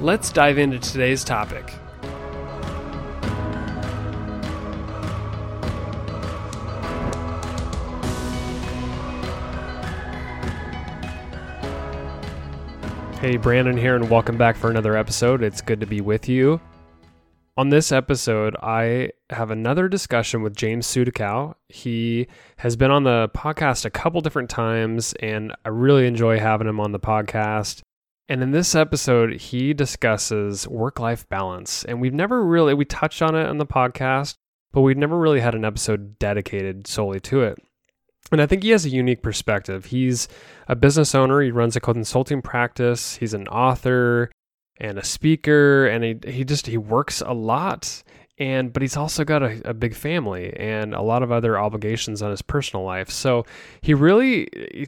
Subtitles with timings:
[0.00, 1.70] Let's dive into today's topic.
[13.20, 15.42] Hey, Brandon here, and welcome back for another episode.
[15.42, 16.60] It's good to be with you.
[17.56, 21.56] On this episode, I have another discussion with James Sudakow.
[21.68, 22.28] He
[22.58, 26.78] has been on the podcast a couple different times, and I really enjoy having him
[26.78, 27.82] on the podcast.
[28.28, 31.84] And in this episode, he discusses work life balance.
[31.84, 34.34] And we've never really, we touched on it on the podcast,
[34.70, 37.58] but we've never really had an episode dedicated solely to it.
[38.30, 39.86] And I think he has a unique perspective.
[39.86, 40.28] He's
[40.68, 44.30] a business owner, he runs a consulting practice, he's an author
[44.78, 48.02] and a speaker, and he, he just, he works a lot.
[48.36, 52.22] And, but he's also got a, a big family and a lot of other obligations
[52.22, 53.10] on his personal life.
[53.10, 53.46] So
[53.80, 54.86] he really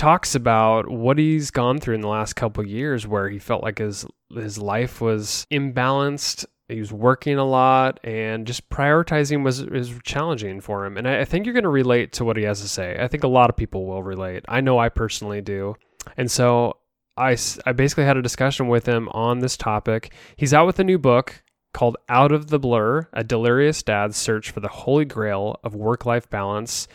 [0.00, 3.76] talks about what he's gone through in the last couple years where he felt like
[3.76, 9.92] his his life was imbalanced he was working a lot and just prioritizing was was
[10.02, 10.96] challenging for him.
[10.96, 12.96] And I, I think you're going to relate to what he has to say.
[12.98, 14.44] I think a lot of people will relate.
[14.48, 15.76] I know i personally do.
[16.16, 16.78] And so
[17.16, 20.14] I, I basically had a discussion with him on this topic.
[20.36, 21.42] He's out with a new book
[21.74, 26.28] called out of the blur a delirious dad's search for the holy grail of work-life
[26.30, 26.88] balance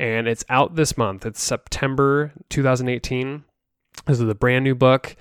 [0.00, 1.26] and it's out this month.
[1.26, 3.44] It's September 2018.
[4.06, 5.14] This is a brand new book.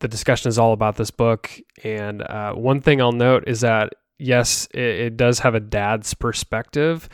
[0.00, 1.50] The discussion is all about this book.
[1.82, 6.12] And uh, one thing I'll note is that, yes, it, it does have a dad's
[6.12, 7.08] perspective,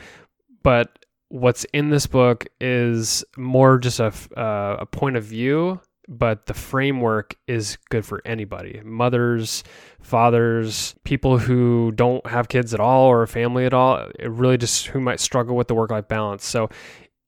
[0.63, 0.99] but
[1.29, 6.53] what's in this book is more just a, uh, a point of view but the
[6.53, 9.63] framework is good for anybody mothers
[10.01, 14.57] fathers people who don't have kids at all or a family at all it really
[14.57, 16.45] just who might struggle with the work life balance.
[16.45, 16.69] So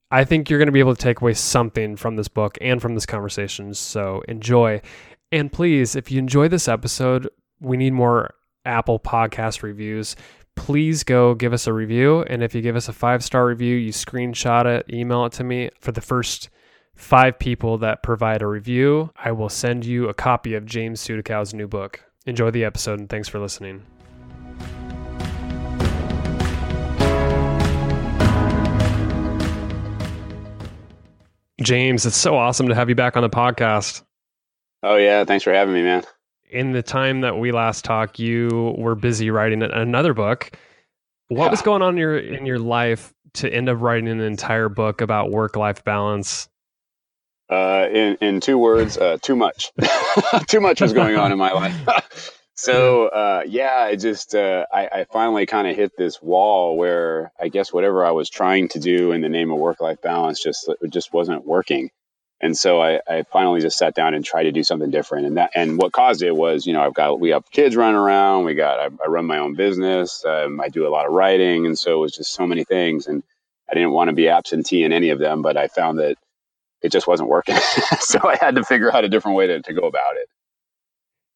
[0.10, 2.82] i think you're going to be able to take away something from this book and
[2.82, 4.82] from this conversation so enjoy.
[5.32, 7.30] And please if you enjoy this episode
[7.60, 8.34] we need more
[8.66, 10.16] apple podcast reviews.
[10.56, 13.76] Please go give us a review and if you give us a five star review
[13.76, 16.50] you screenshot it email it to me for the first
[16.98, 21.54] five people that provide a review, I will send you a copy of James Sudakow's
[21.54, 22.04] new book.
[22.26, 23.84] Enjoy the episode and thanks for listening.
[31.62, 34.04] James, it's so awesome to have you back on the podcast.
[34.84, 36.04] Oh yeah, thanks for having me, man.
[36.50, 40.52] In the time that we last talked, you were busy writing another book.
[41.30, 41.52] What yeah.
[41.52, 45.02] was going on in your in your life to end up writing an entire book
[45.02, 46.48] about work life balance?
[47.50, 49.72] Uh, in in two words, uh, too much.
[50.48, 52.32] too much was going on in my life.
[52.56, 57.32] so uh, yeah, I just uh, I, I finally kind of hit this wall where
[57.40, 60.44] I guess whatever I was trying to do in the name of work life balance
[60.44, 61.90] just it just wasn't working.
[62.40, 65.26] And so I, I finally just sat down and tried to do something different.
[65.26, 67.96] And that and what caused it was you know I've got we have kids running
[67.96, 68.44] around.
[68.44, 70.26] We got I, I run my own business.
[70.26, 73.08] Um, I do a lot of writing, and so it was just so many things.
[73.08, 73.24] And
[73.70, 76.18] I didn't want to be absentee in any of them, but I found that
[76.88, 77.56] it just wasn't working.
[78.00, 80.28] so I had to figure out a different way to, to go about it.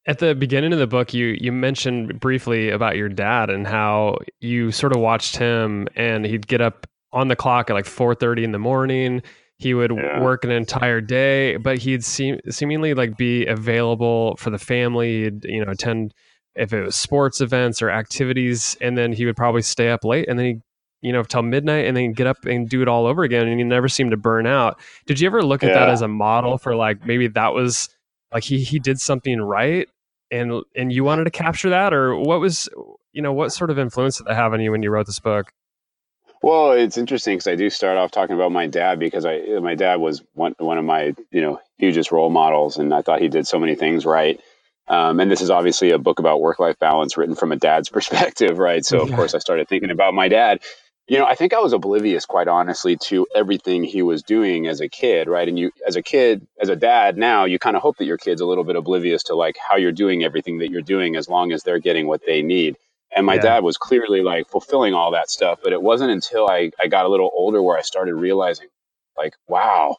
[0.04, 4.18] At the beginning of the book, you you mentioned briefly about your dad and how
[4.40, 8.14] you sort of watched him, and he'd get up on the clock at like four
[8.16, 9.22] thirty in the morning.
[9.58, 10.20] He would yeah.
[10.20, 15.22] work an entire day, but he'd seem seemingly like be available for the family.
[15.22, 16.14] He'd, you know, attend
[16.56, 20.28] if it was sports events or activities, and then he would probably stay up late,
[20.28, 20.60] and then he
[21.02, 23.46] you know, till midnight and then get up and do it all over again.
[23.46, 24.80] And you never seem to burn out.
[25.06, 25.80] Did you ever look at yeah.
[25.80, 27.88] that as a model for like maybe that was
[28.32, 29.88] like he he did something right
[30.30, 32.68] and and you wanted to capture that or what was
[33.12, 35.20] you know what sort of influence did that have on you when you wrote this
[35.20, 35.52] book?
[36.42, 39.76] Well, it's interesting because I do start off talking about my dad because I my
[39.76, 43.28] dad was one one of my you know hugest role models, and I thought he
[43.28, 44.40] did so many things right.
[44.88, 47.88] Um, and this is obviously a book about work life balance written from a dad's
[47.90, 48.84] perspective, right?
[48.84, 49.16] So of yeah.
[49.16, 50.60] course I started thinking about my dad,
[51.08, 54.80] you know, I think I was oblivious, quite honestly, to everything he was doing as
[54.80, 55.48] a kid, right?
[55.48, 58.18] And you, as a kid, as a dad now, you kind of hope that your
[58.18, 61.28] kid's a little bit oblivious to like how you're doing everything that you're doing as
[61.28, 62.76] long as they're getting what they need.
[63.14, 63.42] And my yeah.
[63.42, 65.58] dad was clearly like fulfilling all that stuff.
[65.62, 68.68] But it wasn't until I, I got a little older where I started realizing,
[69.16, 69.96] like, wow,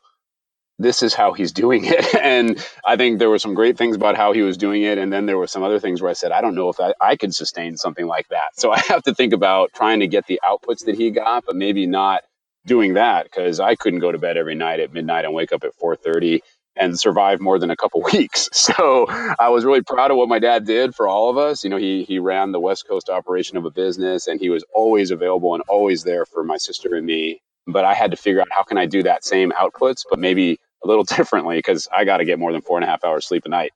[0.79, 2.15] this is how he's doing it.
[2.15, 4.97] And I think there were some great things about how he was doing it.
[4.97, 6.93] And then there were some other things where I said, I don't know if I,
[7.01, 8.49] I could sustain something like that.
[8.57, 11.55] So I have to think about trying to get the outputs that he got, but
[11.55, 12.23] maybe not
[12.65, 15.63] doing that because I couldn't go to bed every night at midnight and wake up
[15.63, 16.41] at 4:30
[16.77, 18.49] and survive more than a couple weeks.
[18.51, 21.63] So I was really proud of what my dad did for all of us.
[21.63, 24.65] You know, he he ran the West Coast operation of a business and he was
[24.73, 27.41] always available and always there for my sister and me.
[27.67, 30.59] But I had to figure out how can I do that same outputs, but maybe
[30.83, 33.25] a little differently because I got to get more than four and a half hours
[33.25, 33.71] sleep a night.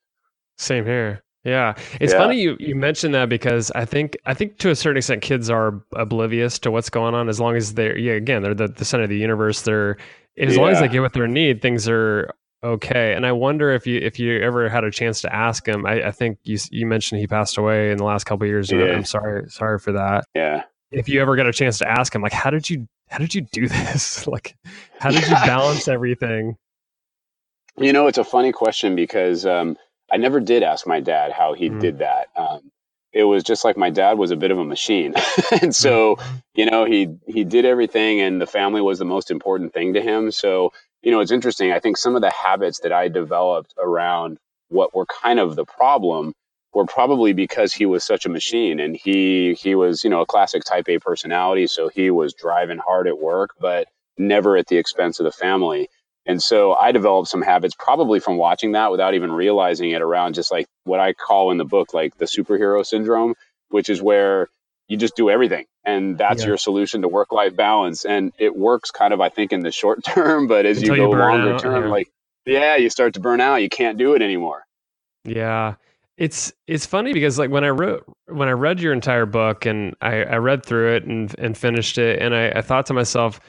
[0.57, 1.23] Same here.
[1.43, 1.75] Yeah.
[2.01, 2.19] It's yeah.
[2.19, 5.49] funny you, you mentioned that because I think I think to a certain extent kids
[5.49, 8.83] are oblivious to what's going on as long as they're yeah, again, they're the, the
[8.83, 9.61] center of the universe.
[9.61, 9.97] They're
[10.37, 10.61] as yeah.
[10.61, 12.33] long as they get what they need, things are
[12.63, 13.13] okay.
[13.13, 15.85] And I wonder if you if you ever had a chance to ask him.
[15.85, 18.69] I, I think you you mentioned he passed away in the last couple years.
[18.69, 18.85] Yeah.
[18.87, 20.25] I'm sorry sorry for that.
[20.35, 20.63] Yeah.
[20.91, 23.33] If you ever got a chance to ask him, like, how did you how did
[23.33, 24.27] you do this?
[24.27, 24.57] like,
[24.99, 26.57] how did you balance everything?
[27.77, 29.77] You know, it's a funny question because um,
[30.11, 31.79] I never did ask my dad how he mm.
[31.79, 32.27] did that.
[32.35, 32.71] Um,
[33.13, 35.13] it was just like my dad was a bit of a machine,
[35.61, 36.35] and so mm-hmm.
[36.55, 40.01] you know he he did everything, and the family was the most important thing to
[40.01, 40.31] him.
[40.31, 40.71] So
[41.01, 41.71] you know, it's interesting.
[41.71, 44.37] I think some of the habits that I developed around
[44.69, 46.33] what were kind of the problem
[46.73, 50.25] were probably because he was such a machine and he he was you know a
[50.25, 53.87] classic type A personality, so he was driving hard at work, but
[54.17, 55.89] never at the expense of the family.
[56.27, 60.35] And so I developed some habits probably from watching that without even realizing it around
[60.35, 63.33] just like what I call in the book, like the superhero syndrome,
[63.69, 64.49] which is where
[64.89, 66.49] you just do everything and that's yeah.
[66.49, 68.03] your solution to work life balance.
[68.03, 71.01] And it works kind of, I think, in the short term, but as Until you
[71.03, 71.89] go you longer out, term, yeah.
[71.89, 72.09] like,
[72.45, 73.55] yeah, you start to burn out.
[73.55, 74.65] You can't do it anymore.
[75.23, 75.75] Yeah.
[76.17, 79.95] It's it's funny because like when I wrote when I read your entire book and
[80.01, 83.39] I, I read through it and and finished it and I, I thought to myself,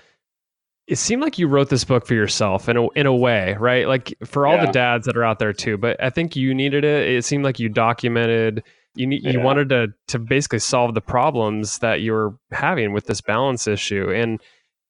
[0.89, 3.87] it seemed like you wrote this book for yourself in a in a way, right?
[3.87, 4.67] Like for all yeah.
[4.67, 5.77] the dads that are out there too.
[5.77, 7.09] But I think you needed it.
[7.09, 8.65] It seemed like you documented.
[8.95, 9.33] You need, yeah.
[9.33, 13.67] you wanted to to basically solve the problems that you were having with this balance
[13.67, 14.11] issue.
[14.11, 14.41] And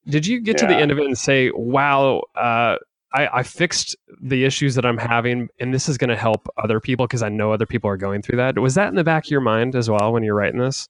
[0.07, 0.67] did you get yeah.
[0.67, 2.77] to the end of it and say, "Wow, uh,
[3.13, 6.79] I, I fixed the issues that I'm having, and this is going to help other
[6.79, 8.57] people because I know other people are going through that"?
[8.57, 10.87] Was that in the back of your mind as well when you're writing this?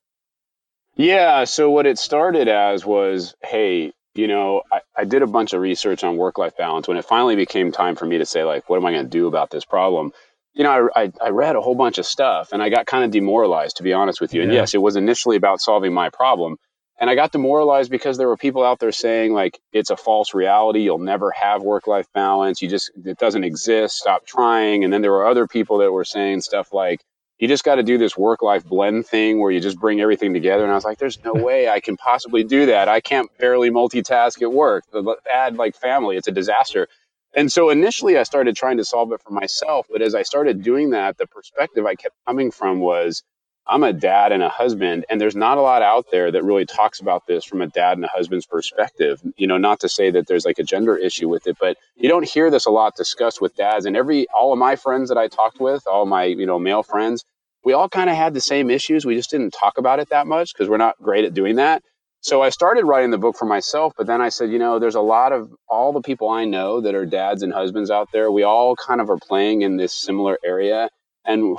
[0.94, 1.44] Yeah.
[1.44, 5.60] So what it started as was, hey, you know, I, I did a bunch of
[5.60, 8.68] research on work life balance when it finally became time for me to say, like,
[8.68, 10.12] what am I going to do about this problem?
[10.52, 13.04] You know, I, I, I, read a whole bunch of stuff and I got kind
[13.04, 14.42] of demoralized, to be honest with you.
[14.42, 16.56] And yes, it was initially about solving my problem.
[16.98, 20.34] And I got demoralized because there were people out there saying, like, it's a false
[20.34, 20.80] reality.
[20.80, 22.60] You'll never have work life balance.
[22.60, 23.96] You just, it doesn't exist.
[23.96, 24.84] Stop trying.
[24.84, 27.00] And then there were other people that were saying stuff like,
[27.40, 30.34] you just got to do this work life blend thing where you just bring everything
[30.34, 30.62] together.
[30.62, 32.86] And I was like, there's no way I can possibly do that.
[32.88, 34.84] I can't barely multitask at work.
[35.32, 36.86] Add like family, it's a disaster.
[37.34, 39.86] And so initially I started trying to solve it for myself.
[39.90, 43.22] But as I started doing that, the perspective I kept coming from was
[43.66, 46.66] I'm a dad and a husband, and there's not a lot out there that really
[46.66, 49.20] talks about this from a dad and a husband's perspective.
[49.36, 52.08] You know, not to say that there's like a gender issue with it, but you
[52.08, 53.86] don't hear this a lot discussed with dads.
[53.86, 56.82] And every all of my friends that I talked with, all my you know male
[56.82, 57.24] friends,
[57.64, 59.06] we all kind of had the same issues.
[59.06, 61.82] We just didn't talk about it that much because we're not great at doing that.
[62.22, 64.94] So I started writing the book for myself, but then I said, you know, there's
[64.94, 68.30] a lot of all the people I know that are dads and husbands out there.
[68.30, 70.90] We all kind of are playing in this similar area
[71.30, 71.58] and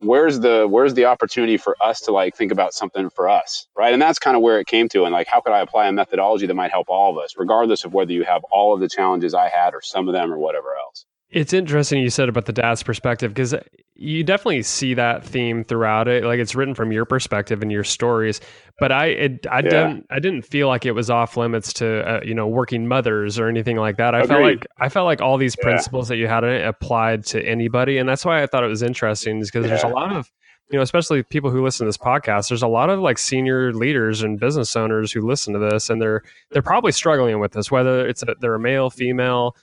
[0.00, 3.92] where's the where's the opportunity for us to like think about something for us right?
[3.94, 5.92] And that's kind of where it came to and like how could i apply a
[5.92, 8.88] methodology that might help all of us regardless of whether you have all of the
[8.88, 12.46] challenges i had or some of them or whatever else it's interesting you said about
[12.46, 13.54] the dad's perspective because
[13.94, 16.24] you definitely see that theme throughout it.
[16.24, 18.40] Like it's written from your perspective and your stories.
[18.78, 19.62] But I, it, I yeah.
[19.62, 23.38] didn't, I didn't feel like it was off limits to, uh, you know, working mothers
[23.38, 24.14] or anything like that.
[24.14, 24.28] I Agreed.
[24.28, 25.64] felt like, I felt like all these yeah.
[25.64, 29.40] principles that you had applied to anybody, and that's why I thought it was interesting,
[29.40, 29.70] is because yeah.
[29.70, 30.32] there's a lot of,
[30.70, 32.48] you know, especially people who listen to this podcast.
[32.48, 36.00] There's a lot of like senior leaders and business owners who listen to this, and
[36.00, 39.56] they're they're probably struggling with this, whether it's a, they're a male, female.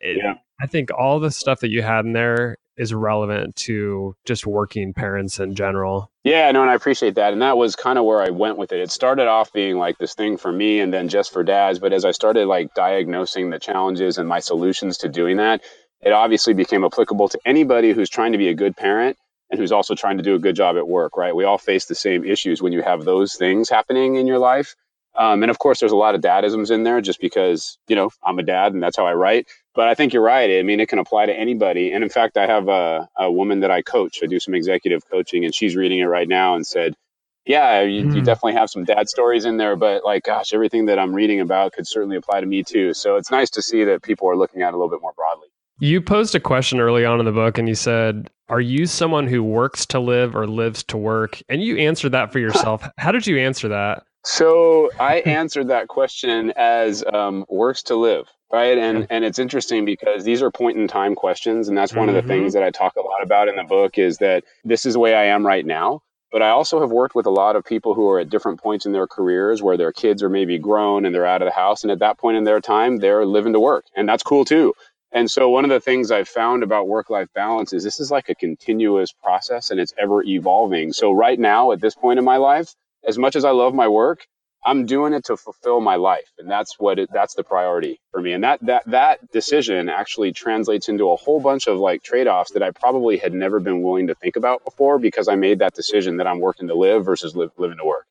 [0.00, 4.16] It, yeah I think all the stuff that you had in there is relevant to
[4.24, 6.10] just working parents in general.
[6.24, 7.34] Yeah, no, and I appreciate that.
[7.34, 8.80] And that was kind of where I went with it.
[8.80, 11.80] It started off being like this thing for me and then just for dads.
[11.80, 15.60] But as I started like diagnosing the challenges and my solutions to doing that,
[16.00, 19.18] it obviously became applicable to anybody who's trying to be a good parent
[19.50, 21.36] and who's also trying to do a good job at work, right?
[21.36, 24.76] We all face the same issues when you have those things happening in your life.
[25.14, 28.08] Um, and of course, there's a lot of dadisms in there just because, you know,
[28.24, 29.46] I'm a dad and that's how I write.
[29.74, 30.58] But I think you're right.
[30.58, 31.92] I mean, it can apply to anybody.
[31.92, 34.20] And in fact, I have a, a woman that I coach.
[34.22, 36.94] I do some executive coaching and she's reading it right now and said,
[37.46, 38.14] yeah, you, mm.
[38.14, 38.24] you, hmm.
[38.24, 41.72] definitely have some dad stories in there, but like, gosh, everything that I'm reading about
[41.72, 42.94] could certainly apply to me too.
[42.94, 45.12] So it's nice to see that people are looking at it a little bit more
[45.12, 45.48] broadly.
[45.78, 49.26] You posed a question early on in the book and you said, Are you someone
[49.26, 51.42] who works to live or lives to work?
[51.48, 52.88] And you answered that for yourself.
[52.96, 54.04] How did you answer that?
[54.24, 58.78] So I answered that question as um, works to live, right?
[58.78, 62.16] And and it's interesting because these are point in time questions, and that's one mm-hmm.
[62.16, 62.60] of the things mm-hmm.
[62.60, 65.14] that I talk a lot about in the book is that this is the way
[65.14, 66.00] I am right now.
[66.32, 68.86] But I also have worked with a lot of people who are at different points
[68.86, 71.84] in their careers where their kids are maybe grown and they're out of the house,
[71.84, 74.72] and at that point in their time, they're living to work, and that's cool too.
[75.12, 78.10] And so one of the things I've found about work life balance is this is
[78.10, 80.92] like a continuous process and it's ever evolving.
[80.92, 82.74] So right now at this point in my life,
[83.06, 84.26] as much as I love my work,
[84.66, 88.20] I'm doing it to fulfill my life, and that's what it, that's the priority for
[88.20, 88.32] me.
[88.32, 92.52] And that that that decision actually translates into a whole bunch of like trade offs
[92.52, 95.74] that I probably had never been willing to think about before because I made that
[95.74, 98.06] decision that I'm working to live versus live, living to work.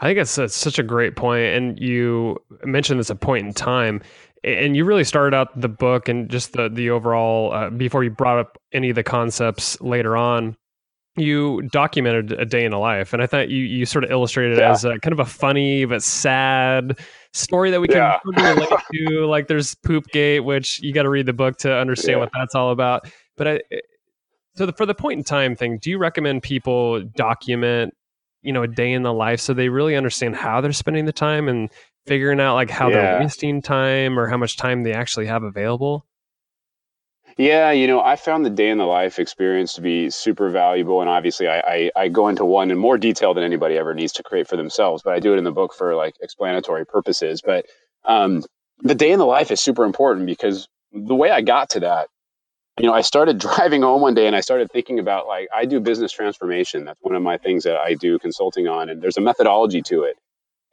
[0.00, 3.54] I think it's, it's such a great point, and you mentioned this a point in
[3.54, 4.02] time,
[4.42, 8.10] and you really started out the book and just the the overall uh, before you
[8.10, 10.56] brought up any of the concepts later on
[11.16, 14.58] you documented a day in a life, and I thought you you sort of illustrated
[14.58, 14.70] yeah.
[14.70, 16.98] it as a kind of a funny but sad
[17.32, 18.18] story that we can yeah.
[18.24, 19.26] relate to.
[19.26, 22.18] Like there's Poopgate, which you got to read the book to understand yeah.
[22.18, 23.10] what that's all about.
[23.36, 23.80] But I, eh,
[24.56, 27.94] so the, for the point in time thing, do you recommend people document,
[28.42, 31.12] you know, a day in the life so they really understand how they're spending the
[31.12, 31.70] time and
[32.06, 36.06] figuring out like how they're wasting time or how much time they actually have available?
[37.36, 41.00] Yeah, you know, I found the day in the life experience to be super valuable.
[41.00, 44.14] And obviously, I, I, I, go into one in more detail than anybody ever needs
[44.14, 47.42] to create for themselves, but I do it in the book for like explanatory purposes.
[47.44, 47.66] But
[48.04, 48.44] um,
[48.82, 52.08] the day in the life is super important because the way I got to that,
[52.78, 55.64] you know, I started driving home one day and I started thinking about like, I
[55.64, 56.84] do business transformation.
[56.84, 58.90] That's one of my things that I do consulting on.
[58.90, 60.16] And there's a methodology to it.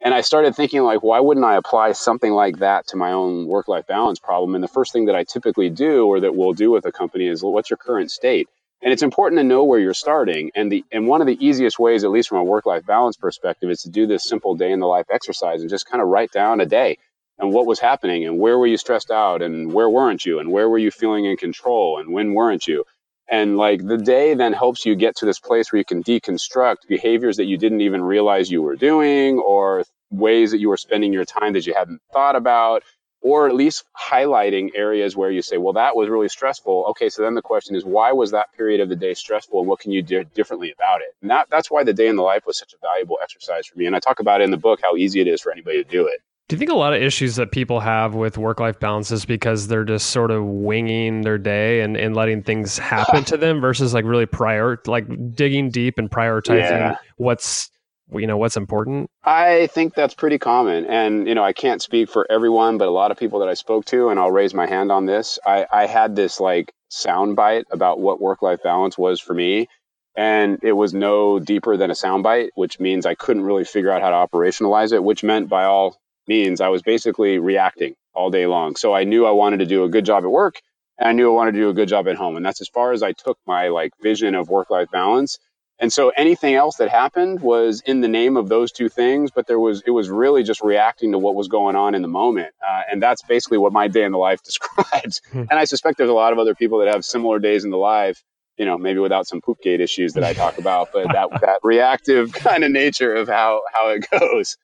[0.04, 3.46] And I started thinking, like, why wouldn't I apply something like that to my own
[3.46, 4.54] work life balance problem?
[4.54, 7.28] And the first thing that I typically do or that we'll do with a company
[7.28, 8.48] is, well, what's your current state?
[8.82, 10.50] And it's important to know where you're starting.
[10.56, 13.16] And the and one of the easiest ways, at least from a work life balance
[13.16, 16.08] perspective, is to do this simple day in the life exercise and just kind of
[16.08, 16.98] write down a day
[17.38, 20.50] and what was happening and where were you stressed out and where weren't you and
[20.50, 22.84] where were you feeling in control and when weren't you
[23.28, 26.88] and like the day then helps you get to this place where you can deconstruct
[26.88, 31.12] behaviors that you didn't even realize you were doing or ways that you were spending
[31.12, 32.82] your time that you hadn't thought about
[33.20, 36.86] or at least highlighting areas where you say well that was really stressful.
[36.90, 39.68] Okay so then the question is why was that period of the day stressful and
[39.68, 41.14] what can you do differently about it?
[41.22, 43.78] And that, that's why the day in the life was such a valuable exercise for
[43.78, 45.82] me and i talk about it in the book how easy it is for anybody
[45.82, 46.20] to do it.
[46.48, 49.24] Do you think a lot of issues that people have with work life balance is
[49.24, 53.60] because they're just sort of winging their day and, and letting things happen to them
[53.60, 56.96] versus like really prior like digging deep and prioritizing yeah.
[57.16, 57.70] what's
[58.14, 62.08] you know what's important i think that's pretty common and you know i can't speak
[62.08, 64.66] for everyone but a lot of people that i spoke to and i'll raise my
[64.66, 69.20] hand on this i, I had this like soundbite about what work life balance was
[69.20, 69.68] for me
[70.16, 74.02] and it was no deeper than a soundbite, which means I couldn't really figure out
[74.02, 75.96] how to operationalize it, which meant by all
[76.28, 78.76] means I was basically reacting all day long.
[78.76, 80.60] So I knew I wanted to do a good job at work
[80.98, 82.36] and I knew I wanted to do a good job at home.
[82.36, 85.38] And that's as far as I took my like vision of work life balance.
[85.82, 89.48] And so anything else that happened was in the name of those two things, but
[89.48, 92.54] there was it was really just reacting to what was going on in the moment,
[92.64, 95.20] uh, and that's basically what my day in the life describes.
[95.32, 95.44] Hmm.
[95.50, 97.78] And I suspect there's a lot of other people that have similar days in the
[97.78, 98.22] life,
[98.56, 102.32] you know, maybe without some poopgate issues that I talk about, but that that reactive
[102.32, 104.56] kind of nature of how how it goes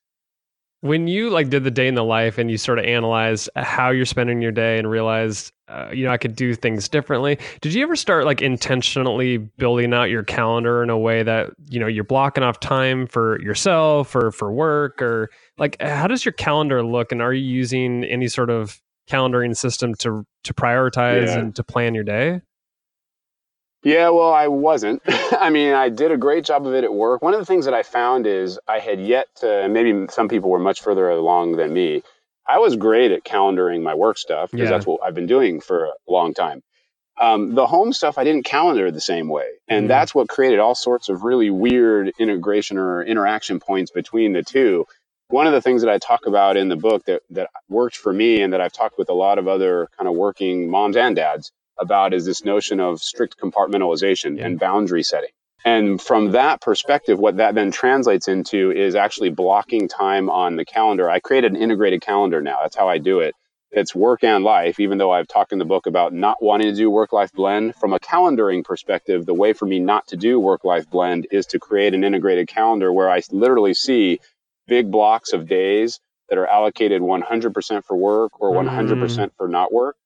[0.80, 3.90] when you like did the day in the life and you sort of analyzed how
[3.90, 7.74] you're spending your day and realized uh, you know i could do things differently did
[7.74, 11.86] you ever start like intentionally building out your calendar in a way that you know
[11.86, 16.82] you're blocking off time for yourself or for work or like how does your calendar
[16.84, 21.38] look and are you using any sort of calendaring system to to prioritize yeah.
[21.38, 22.40] and to plan your day
[23.84, 25.02] yeah, well, I wasn't.
[25.32, 27.22] I mean, I did a great job of it at work.
[27.22, 30.50] One of the things that I found is I had yet to, maybe some people
[30.50, 32.02] were much further along than me.
[32.48, 34.70] I was great at calendaring my work stuff because yeah.
[34.70, 36.62] that's what I've been doing for a long time.
[37.20, 39.48] Um, the home stuff I didn't calendar the same way.
[39.68, 39.88] And mm.
[39.88, 44.86] that's what created all sorts of really weird integration or interaction points between the two.
[45.28, 48.12] One of the things that I talk about in the book that, that worked for
[48.12, 51.14] me and that I've talked with a lot of other kind of working moms and
[51.14, 54.46] dads about is this notion of strict compartmentalization yeah.
[54.46, 55.30] and boundary setting.
[55.64, 60.64] And from that perspective, what that then translates into is actually blocking time on the
[60.64, 61.10] calendar.
[61.10, 62.58] I created an integrated calendar now.
[62.62, 63.34] That's how I do it.
[63.70, 66.74] it's work and life, even though I've talked in the book about not wanting to
[66.74, 67.74] do work life blend.
[67.76, 71.46] From a calendaring perspective, the way for me not to do work life blend is
[71.46, 74.20] to create an integrated calendar where I literally see
[74.66, 79.30] big blocks of days that are allocated 100% for work or 100% mm.
[79.36, 79.96] for not work.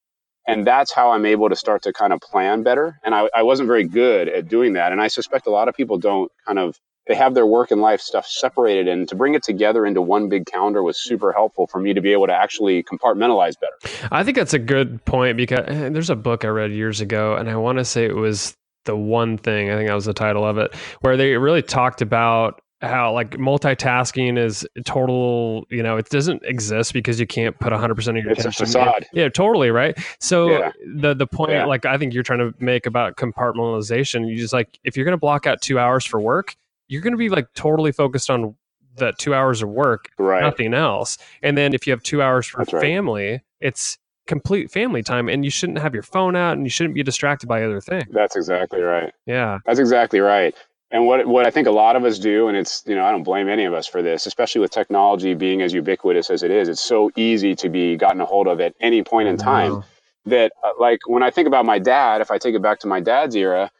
[0.46, 2.98] And that's how I'm able to start to kind of plan better.
[3.04, 4.92] And I, I wasn't very good at doing that.
[4.92, 7.80] And I suspect a lot of people don't kind of they have their work and
[7.80, 11.66] life stuff separated and to bring it together into one big calendar was super helpful
[11.66, 15.36] for me to be able to actually compartmentalize better i think that's a good point
[15.36, 18.16] because eh, there's a book i read years ago and i want to say it
[18.16, 21.62] was the one thing i think that was the title of it where they really
[21.62, 27.58] talked about how like multitasking is total you know it doesn't exist because you can't
[27.58, 29.06] put 100% of your it's attention a facade.
[29.12, 30.72] yeah totally right so yeah.
[30.96, 31.64] the the point yeah.
[31.64, 35.12] like i think you're trying to make about compartmentalization you just like if you're going
[35.12, 36.56] to block out two hours for work
[36.88, 38.54] you're going to be like totally focused on
[38.96, 40.42] that two hours of work, right.
[40.42, 41.18] nothing else.
[41.42, 43.40] And then if you have two hours for That's family, right.
[43.60, 47.02] it's complete family time and you shouldn't have your phone out and you shouldn't be
[47.02, 48.04] distracted by other things.
[48.12, 49.12] That's exactly right.
[49.26, 49.58] Yeah.
[49.66, 50.54] That's exactly right.
[50.92, 53.12] And what what I think a lot of us do, and it's you know I
[53.12, 56.52] don't blame any of us for this, especially with technology being as ubiquitous as it
[56.52, 56.68] is.
[56.68, 59.78] It's so easy to be gotten a hold of at any point in time.
[60.26, 62.88] That uh, like when I think about my dad, if I take it back to
[62.88, 63.72] my dad's era,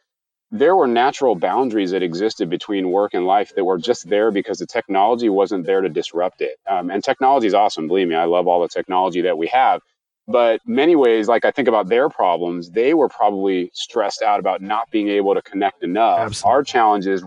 [0.51, 4.59] there were natural boundaries that existed between work and life that were just there because
[4.59, 6.57] the technology wasn't there to disrupt it.
[6.69, 7.87] Um, and technology is awesome.
[7.87, 9.81] Believe me, I love all the technology that we have.
[10.27, 14.61] But many ways, like I think about their problems, they were probably stressed out about
[14.61, 16.19] not being able to connect enough.
[16.19, 16.55] Absolutely.
[16.55, 17.23] Our challenge is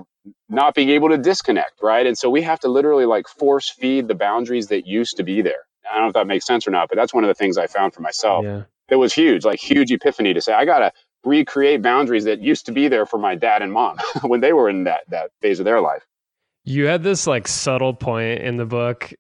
[0.49, 2.07] not being able to disconnect, right?
[2.07, 5.43] And so we have to literally like force feed the boundaries that used to be
[5.43, 5.67] there.
[5.89, 7.59] I don't know if that makes sense or not, but that's one of the things
[7.59, 8.45] I found for myself.
[8.45, 8.63] Yeah.
[8.89, 10.93] It was huge, like huge epiphany to say, I gotta
[11.25, 14.69] recreate boundaries that used to be there for my dad and mom when they were
[14.69, 16.03] in that that phase of their life.
[16.65, 19.13] You had this like subtle point in the book.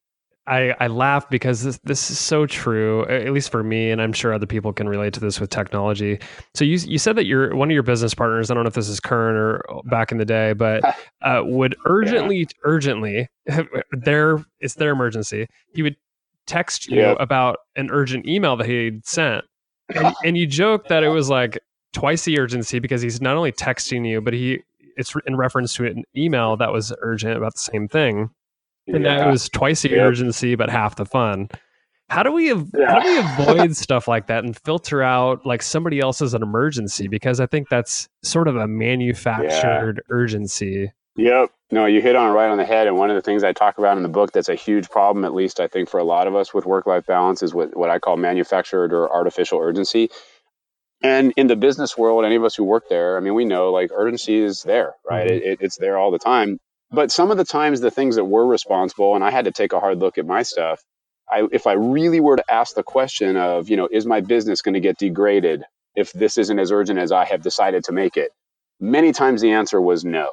[0.47, 4.12] I, I laugh because this this is so true, at least for me, and I'm
[4.12, 6.21] sure other people can relate to this with technology.
[6.55, 8.50] So you you said that you're one of your business partners.
[8.50, 10.85] I don't know if this is current or back in the day, but
[11.23, 12.47] uh, would urgently yeah.
[12.65, 13.29] urgently
[13.93, 15.47] their it's their emergency.
[15.75, 15.97] He would
[16.47, 17.17] text you yep.
[17.19, 19.45] about an urgent email that he'd sent,
[19.95, 21.59] and, and you joked that it was like
[21.93, 24.61] twice the urgency because he's not only texting you, but he
[24.97, 28.30] it's in reference to an email that was urgent about the same thing,
[28.86, 29.18] and yeah.
[29.18, 30.00] that was twice the yep.
[30.00, 31.49] urgency but half the fun.
[32.08, 32.92] How do we av- yeah.
[32.92, 37.08] how do we avoid stuff like that and filter out like somebody else's an emergency?
[37.08, 40.14] Because I think that's sort of a manufactured yeah.
[40.14, 40.92] urgency.
[41.16, 41.50] Yep.
[41.72, 42.86] No, you hit on it right on the head.
[42.86, 45.25] And one of the things I talk about in the book that's a huge problem,
[45.25, 47.76] at least I think for a lot of us with work life balance, is what,
[47.76, 50.10] what I call manufactured or artificial urgency.
[51.02, 53.72] And in the business world, any of us who work there, I mean, we know
[53.72, 55.26] like urgency is there, right?
[55.26, 55.49] Mm-hmm.
[55.49, 56.58] It, it's there all the time.
[56.97, 59.75] But some of the times, the things that were responsible, and I had to take
[59.75, 60.82] a hard look at my stuff.
[61.30, 64.63] I, if I really were to ask the question of, you know, is my business
[64.63, 65.65] going to get degraded
[65.97, 68.30] if this isn't as urgent as I have decided to make it?
[68.80, 70.30] Many times the answer was no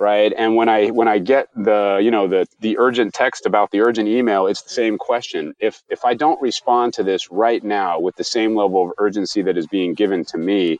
[0.00, 3.72] right and when i when i get the you know the the urgent text about
[3.72, 7.64] the urgent email it's the same question if if i don't respond to this right
[7.64, 10.78] now with the same level of urgency that is being given to me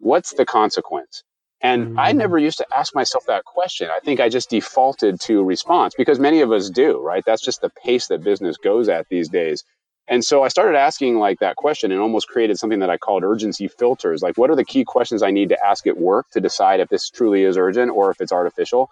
[0.00, 1.22] what's the consequence
[1.62, 1.98] and mm-hmm.
[1.98, 5.94] i never used to ask myself that question i think i just defaulted to response
[5.96, 9.28] because many of us do right that's just the pace that business goes at these
[9.28, 9.64] days
[10.10, 13.22] and so I started asking like that question and almost created something that I called
[13.22, 14.22] urgency filters.
[14.22, 16.88] Like, what are the key questions I need to ask at work to decide if
[16.88, 18.90] this truly is urgent or if it's artificial?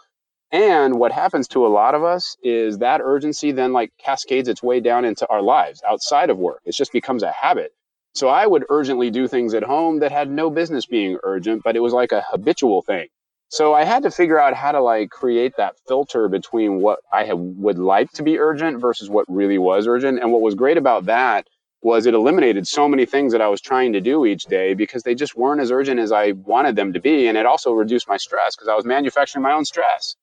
[0.52, 4.62] And what happens to a lot of us is that urgency then like cascades its
[4.62, 6.60] way down into our lives outside of work.
[6.64, 7.72] It just becomes a habit.
[8.14, 11.76] So I would urgently do things at home that had no business being urgent, but
[11.76, 13.08] it was like a habitual thing.
[13.50, 17.32] So I had to figure out how to like create that filter between what I
[17.32, 20.20] would like to be urgent versus what really was urgent.
[20.20, 21.46] And what was great about that
[21.80, 25.02] was it eliminated so many things that I was trying to do each day because
[25.02, 27.28] they just weren't as urgent as I wanted them to be.
[27.28, 30.16] And it also reduced my stress because I was manufacturing my own stress.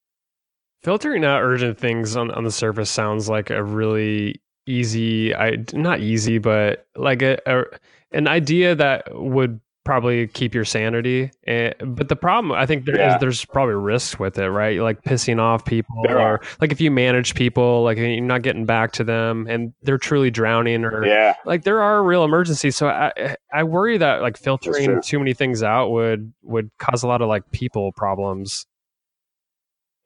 [0.83, 5.99] Filtering out urgent things on, on the surface sounds like a really easy, I not
[5.99, 7.63] easy, but like a, a
[8.11, 11.31] an idea that would probably keep your sanity.
[11.45, 13.15] And, eh, but the problem, I think, there yeah.
[13.15, 14.81] is, there's probably risks with it, right?
[14.81, 16.41] Like pissing off people, there or are.
[16.59, 20.31] like if you manage people, like you're not getting back to them, and they're truly
[20.31, 22.75] drowning, or yeah, like there are real emergencies.
[22.75, 27.07] So I I worry that like filtering too many things out would would cause a
[27.07, 28.65] lot of like people problems.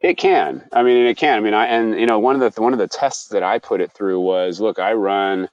[0.01, 0.67] It can.
[0.73, 1.38] I mean, it can.
[1.38, 3.59] I mean, I and you know one of the one of the tests that I
[3.59, 5.49] put it through was, look, I run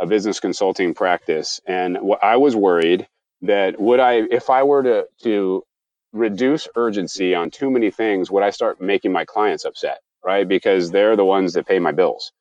[0.00, 3.08] a business consulting practice, and what I was worried
[3.42, 5.64] that would I, if I were to, to
[6.12, 10.48] reduce urgency on too many things, would I start making my clients upset, right?
[10.48, 12.32] Because they're the ones that pay my bills.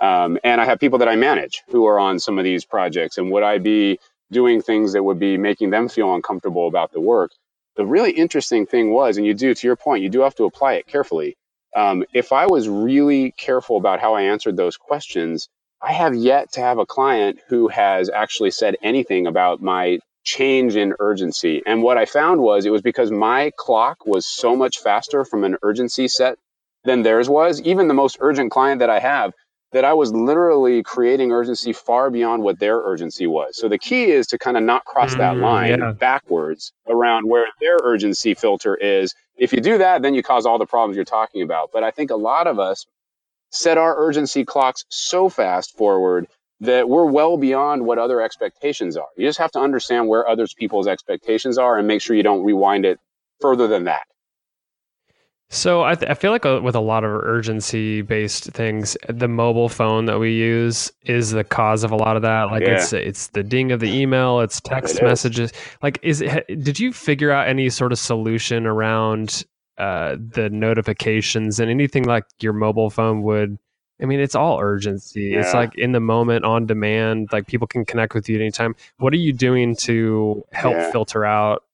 [0.00, 3.18] Um, and I have people that I manage who are on some of these projects.
[3.18, 4.00] And would I be
[4.32, 7.32] doing things that would be making them feel uncomfortable about the work?
[7.78, 10.44] The really interesting thing was, and you do, to your point, you do have to
[10.44, 11.36] apply it carefully.
[11.76, 15.48] Um, if I was really careful about how I answered those questions,
[15.80, 20.74] I have yet to have a client who has actually said anything about my change
[20.74, 21.62] in urgency.
[21.64, 25.44] And what I found was it was because my clock was so much faster from
[25.44, 26.36] an urgency set
[26.82, 27.62] than theirs was.
[27.62, 29.34] Even the most urgent client that I have,
[29.72, 33.56] that I was literally creating urgency far beyond what their urgency was.
[33.56, 35.92] So the key is to kind of not cross that mm, line yeah.
[35.92, 39.14] backwards around where their urgency filter is.
[39.36, 41.70] If you do that, then you cause all the problems you're talking about.
[41.72, 42.86] But I think a lot of us
[43.50, 46.26] set our urgency clocks so fast forward
[46.60, 49.06] that we're well beyond what other expectations are.
[49.16, 52.44] You just have to understand where others people's expectations are and make sure you don't
[52.44, 52.98] rewind it
[53.40, 54.02] further than that.
[55.50, 58.98] So I, th- I feel like a, uh, with a lot of urgency based things,
[59.08, 62.50] the mobile phone that we use is the cause of a lot of that.
[62.50, 62.74] Like yeah.
[62.74, 65.52] it's it's the ding of the email, it's text it messages.
[65.82, 69.46] Like is it, did you figure out any sort of solution around
[69.78, 73.58] uh, the notifications and anything like your mobile phone would?
[74.02, 75.30] I mean, it's all urgency.
[75.30, 75.40] Yeah.
[75.40, 77.30] It's like in the moment, on demand.
[77.32, 78.76] Like people can connect with you anytime.
[78.98, 80.92] What are you doing to help yeah.
[80.92, 81.64] filter out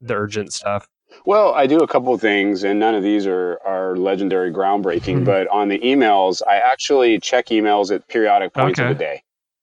[0.00, 0.88] the urgent stuff?
[1.26, 5.16] Well, I do a couple of things, and none of these are, are legendary groundbreaking.
[5.16, 5.24] Mm-hmm.
[5.24, 8.90] But on the emails, I actually check emails at periodic points okay.
[8.90, 9.22] of the day.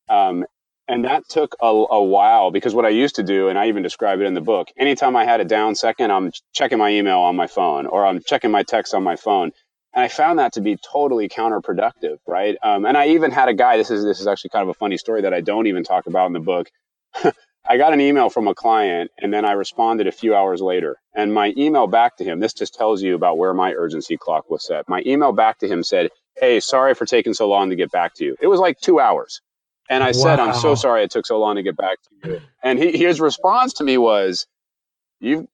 [0.10, 0.46] Um,
[0.88, 3.82] and that took a, a, while because what I used to do, and I even
[3.82, 7.20] describe it in the book, anytime I had a down second, I'm checking my email
[7.20, 9.52] on my phone or I'm checking my text on my phone.
[9.94, 12.56] And I found that to be totally counterproductive, right?
[12.62, 13.78] Um, and I even had a guy.
[13.78, 16.06] This is this is actually kind of a funny story that I don't even talk
[16.06, 16.70] about in the book.
[17.68, 20.98] I got an email from a client and then I responded a few hours later.
[21.16, 24.50] And my email back to him, this just tells you about where my urgency clock
[24.50, 24.88] was set.
[24.88, 28.14] My email back to him said, Hey, sorry for taking so long to get back
[28.16, 28.36] to you.
[28.40, 29.42] It was like two hours.
[29.90, 30.12] And I wow.
[30.12, 32.42] said, I'm so sorry it took so long to get back to you.
[32.64, 34.46] And he, his response to me was,
[35.20, 35.48] You,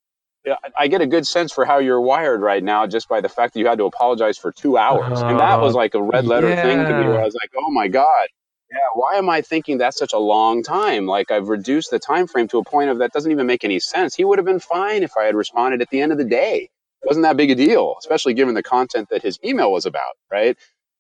[0.78, 3.54] I get a good sense for how you're wired right now just by the fact
[3.54, 5.22] that you had to apologize for two hours.
[5.22, 6.64] Uh, and that was like a red letter yeah.
[6.64, 8.28] thing to me where I was like, oh my God,
[8.72, 11.08] yeah, why am I thinking that's such a long time?
[11.08, 13.80] Like I've reduced the time frame to a point of that doesn't even make any
[13.82, 14.16] sense.
[14.16, 16.70] He would have been fine if I had responded at the end of the day.
[17.04, 20.16] It wasn't that big a deal, especially given the content that his email was about,
[20.32, 20.58] right?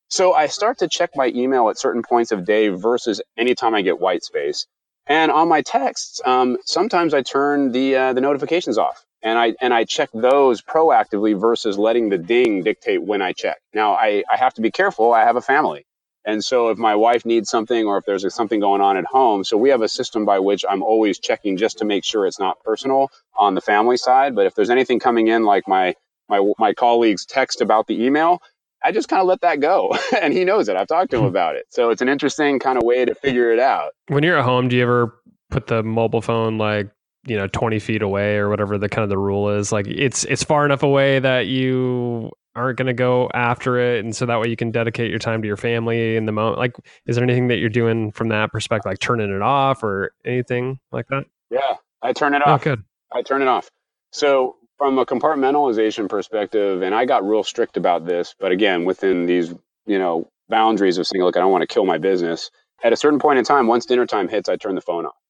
[0.09, 3.81] So I start to check my email at certain points of day versus anytime I
[3.81, 4.67] get white space.
[5.07, 9.55] And on my texts, um, sometimes I turn the uh, the notifications off, and I
[9.61, 13.57] and I check those proactively versus letting the ding dictate when I check.
[13.73, 15.13] Now I, I have to be careful.
[15.13, 15.85] I have a family,
[16.25, 19.43] and so if my wife needs something or if there's something going on at home,
[19.43, 22.39] so we have a system by which I'm always checking just to make sure it's
[22.39, 24.35] not personal on the family side.
[24.35, 25.95] But if there's anything coming in, like my
[26.29, 28.41] my my colleagues text about the email,
[28.83, 29.97] I just kind of let that go.
[30.21, 30.75] and he knows it.
[30.75, 31.29] I've talked to him hmm.
[31.29, 31.65] about it.
[31.69, 33.91] So it's an interesting kind of way to figure it out.
[34.07, 36.89] When you're at home, do you ever put the mobile phone like
[37.25, 40.23] you know 20 feet away or whatever the kind of the rule is like it's
[40.23, 44.39] it's far enough away that you aren't going to go after it and so that
[44.39, 47.23] way you can dedicate your time to your family in the moment like is there
[47.23, 51.25] anything that you're doing from that perspective like turning it off or anything like that?
[51.49, 52.61] Yeah i turn it oh, off.
[52.61, 52.83] oh, good.
[53.13, 53.69] I turn it off.
[54.11, 59.25] So from a compartmentalization perspective and i got real strict about this but again within
[59.25, 59.53] these
[59.85, 62.51] you know boundaries of saying look i don't want to kill my business.
[62.83, 65.20] At a certain point in time once dinner time hits i turn the phone off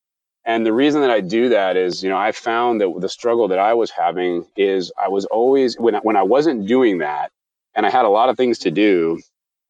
[0.45, 3.49] and the reason that I do that is, you know, I found that the struggle
[3.49, 7.31] that I was having is I was always when I, when I wasn't doing that,
[7.75, 9.19] and I had a lot of things to do,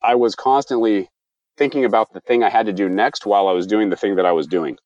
[0.01, 1.09] I was constantly
[1.57, 4.15] thinking about the thing I had to do next while I was doing the thing
[4.15, 4.77] that I was doing.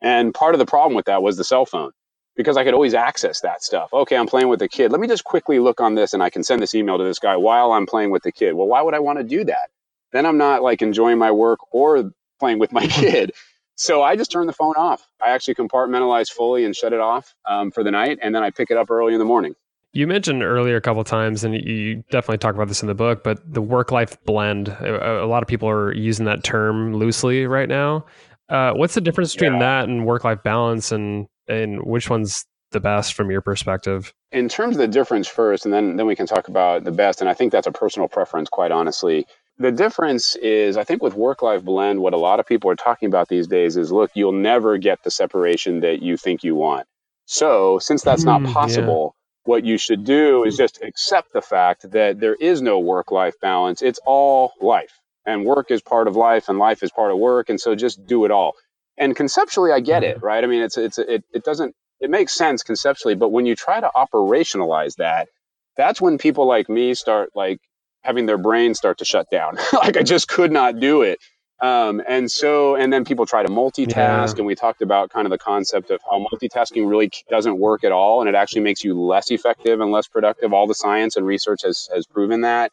[0.00, 1.92] And part of the problem with that was the cell phone
[2.36, 3.92] because I could always access that stuff.
[3.92, 4.92] Okay, I'm playing with the kid.
[4.92, 7.18] Let me just quickly look on this and I can send this email to this
[7.18, 8.54] guy while I'm playing with the kid.
[8.54, 9.70] Well, why would I want to do that?
[10.12, 13.32] Then I'm not like enjoying my work or playing with my kid.
[13.76, 15.06] So I just turn the phone off.
[15.22, 18.50] I actually compartmentalize fully and shut it off um, for the night, and then I
[18.50, 19.54] pick it up early in the morning.
[19.92, 23.22] You mentioned earlier a couple times, and you definitely talk about this in the book,
[23.22, 24.68] but the work-life blend.
[24.68, 28.04] A, a lot of people are using that term loosely right now.
[28.48, 29.60] Uh, what's the difference between yeah.
[29.60, 34.12] that and work-life balance, and and which one's the best from your perspective?
[34.32, 37.20] In terms of the difference first, and then then we can talk about the best.
[37.20, 39.26] And I think that's a personal preference, quite honestly.
[39.58, 42.76] The difference is, I think, with work life blend, what a lot of people are
[42.76, 46.54] talking about these days is look, you'll never get the separation that you think you
[46.54, 46.86] want.
[47.24, 49.50] So, since that's not hmm, possible, yeah.
[49.50, 53.34] what you should do is just accept the fact that there is no work life
[53.40, 53.82] balance.
[53.82, 54.92] It's all life.
[55.24, 57.48] And work is part of life, and life is part of work.
[57.48, 58.52] And so just do it all.
[58.98, 60.42] And conceptually, I get it, right?
[60.42, 63.80] I mean, it's, it's, it, it doesn't, it makes sense conceptually, but when you try
[63.80, 65.28] to operationalize that,
[65.76, 67.60] that's when people like me start like
[68.06, 69.58] having their brain start to shut down.
[69.74, 71.20] like I just could not do it.
[71.62, 74.34] Um, and so, and then people try to multitask, yeah.
[74.38, 77.92] and we talked about kind of the concept of how multitasking really doesn't work at
[77.92, 80.54] all, and it actually makes you less effective and less productive.
[80.54, 82.64] All the science and research has has proven that.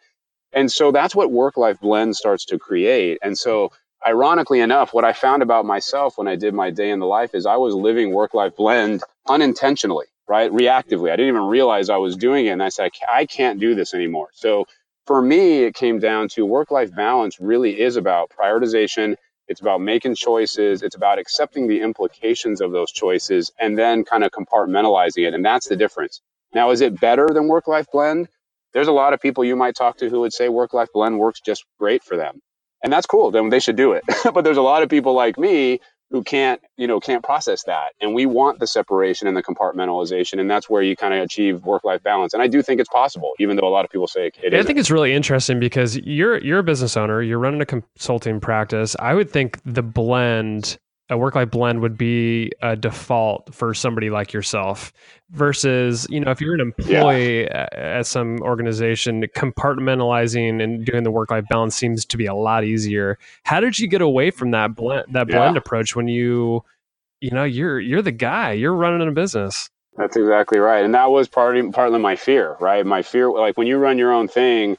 [0.54, 3.20] And so that's what work life blend starts to create.
[3.22, 3.72] And so,
[4.06, 7.36] ironically enough, what I found about myself when I did my day in the life
[7.36, 10.52] is I was living work life blend unintentionally, right?
[10.52, 11.12] Reactively.
[11.12, 12.50] I didn't even realize I was doing it.
[12.50, 14.30] And I said, I can't do this anymore.
[14.34, 14.66] So
[15.06, 19.16] for me, it came down to work life balance really is about prioritization.
[19.48, 20.84] It's about making choices.
[20.84, 25.34] It's about accepting the implications of those choices and then kind of compartmentalizing it.
[25.34, 26.22] And that's the difference.
[26.54, 28.30] Now, is it better than work life blend?
[28.74, 31.20] There's a lot of people you might talk to who would say work life blend
[31.20, 32.42] works just great for them.
[32.84, 33.32] And that's cool.
[33.32, 34.04] Then they should do it.
[34.34, 35.82] but there's a lot of people like me
[36.14, 37.94] who can't, you know, can't process that.
[38.00, 40.40] And we want the separation and the compartmentalization.
[40.40, 42.36] And that's where you kind of achieve work life balance.
[42.36, 44.60] And I do think it's possible, even though a lot of people say it yeah,
[44.60, 48.40] I think it's really interesting because you're you're a business owner, you're running a consulting
[48.40, 48.96] practice.
[49.00, 50.78] I would think the blend
[51.10, 54.94] a work life blend would be a default for somebody like yourself
[55.32, 57.68] versus you know if you're an employee yeah.
[57.72, 62.64] at some organization compartmentalizing and doing the work life balance seems to be a lot
[62.64, 65.60] easier how did you get away from that blend that blend yeah.
[65.60, 66.64] approach when you
[67.20, 71.12] you know you're you're the guy you're running a business that's exactly right and that
[71.12, 74.78] was part partly my fear right my fear like when you run your own thing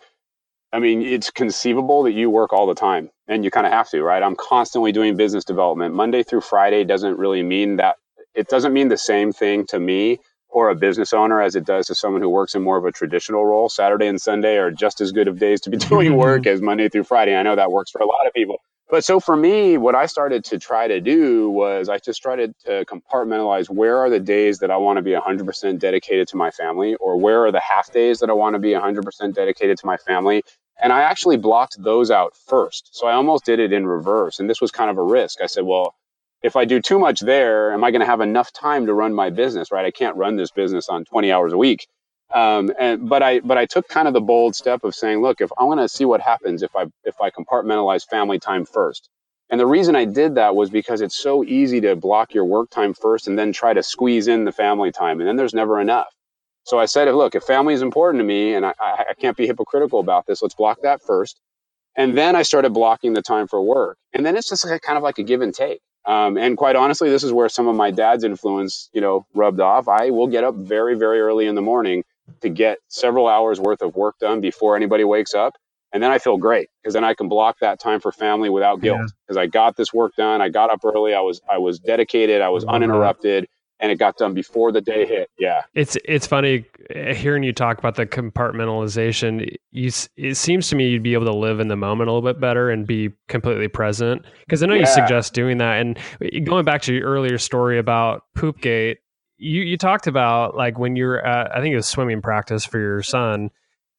[0.75, 3.89] I mean, it's conceivable that you work all the time and you kind of have
[3.91, 4.21] to, right?
[4.21, 5.95] I'm constantly doing business development.
[5.95, 7.95] Monday through Friday doesn't really mean that
[8.35, 11.87] it doesn't mean the same thing to me or a business owner as it does
[11.87, 13.69] to someone who works in more of a traditional role.
[13.69, 16.89] Saturday and Sunday are just as good of days to be doing work as Monday
[16.89, 17.37] through Friday.
[17.37, 18.57] I know that works for a lot of people.
[18.91, 22.55] But so for me, what I started to try to do was I just started
[22.67, 26.51] to compartmentalize where are the days that I want to be 100% dedicated to my
[26.51, 29.87] family, or where are the half days that I want to be 100% dedicated to
[29.87, 30.45] my family,
[30.83, 32.91] and I actually blocked those out first.
[32.93, 34.41] So I almost did it in reverse.
[34.41, 35.41] And this was kind of a risk.
[35.43, 35.95] I said, well,
[36.43, 39.15] if I do too much there, am I going to have enough time to run
[39.15, 39.87] my business, right?
[39.87, 41.87] I can't run this business on 20 hours a week.
[42.35, 45.41] Um, and, but I, but I took kind of the bold step of saying, look,
[45.41, 49.09] if I want to see what happens if I, if I compartmentalize family time first.
[49.51, 52.71] And the reason I did that was because it's so easy to block your work
[52.71, 55.21] time first and then try to squeeze in the family time.
[55.21, 56.14] And then there's never enough.
[56.65, 59.37] So I said, look, if family is important to me and I, I, I can't
[59.37, 61.41] be hypocritical about this, let's block that first.
[61.97, 63.99] And then I started blocking the time for work.
[64.13, 65.81] And then it's just like, kind of like a give and take.
[66.07, 69.61] Um, and quite honestly, this is where some of my dad's influence, you know, rubbed
[69.61, 69.89] off.
[69.89, 72.05] I will get up very, very early in the morning
[72.41, 75.55] to get several hours worth of work done before anybody wakes up.
[75.93, 78.81] And then I feel great because then I can block that time for family without
[78.81, 79.43] guilt because yeah.
[79.43, 80.43] I got this work done.
[80.43, 81.15] I got up early.
[81.15, 82.41] I was, I was dedicated.
[82.41, 83.47] I was uninterrupted
[83.81, 85.31] and it got done before the day hit.
[85.39, 89.57] Yeah, it's it's funny eh, hearing you talk about the compartmentalization.
[89.73, 92.29] You, it seems to me you'd be able to live in the moment a little
[92.29, 94.25] bit better and be completely present.
[94.41, 94.81] Because I know yeah.
[94.81, 95.81] you suggest doing that.
[95.81, 95.99] And
[96.47, 98.97] going back to your earlier story about Poopgate,
[99.39, 102.79] you you talked about like when you're at, I think it was swimming practice for
[102.79, 103.51] your son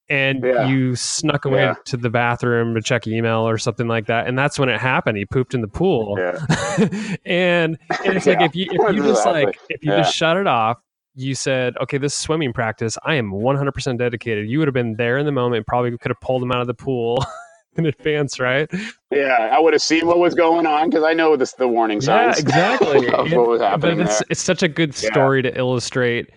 [0.09, 0.67] and yeah.
[0.67, 1.75] you snuck away yeah.
[1.85, 5.17] to the bathroom to check email or something like that and that's when it happened.
[5.17, 6.15] He pooped in the pool.
[6.17, 6.45] Yeah.
[7.25, 10.47] and, and it's like if you if you just like if you just shut it
[10.47, 10.77] off
[11.15, 12.97] you said okay this swimming practice.
[13.03, 14.49] I am 100% dedicated.
[14.49, 16.67] You would have been there in the moment probably could have pulled him out of
[16.67, 17.23] the pool
[17.77, 18.69] in advance right?
[19.11, 21.99] Yeah i would have seen what was going on because i know this the warning
[22.01, 22.35] signs.
[22.37, 23.09] yeah exactly.
[23.09, 26.29] Of what was happening but it's, it's such a good story to illustrate